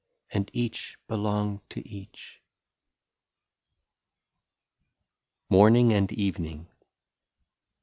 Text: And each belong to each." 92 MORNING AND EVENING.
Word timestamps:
And 0.31 0.49
each 0.51 0.97
belong 1.07 1.61
to 1.69 1.87
each." 1.87 2.41
92 5.51 5.53
MORNING 5.55 5.93
AND 5.93 6.11
EVENING. 6.13 6.67